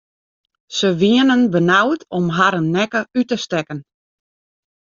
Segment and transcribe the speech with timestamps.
[0.77, 3.79] Se wienen benaud om harren nekke út te stekken.